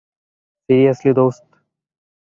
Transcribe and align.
Seriously, 0.69 1.11
দোস্ত? 1.13 1.43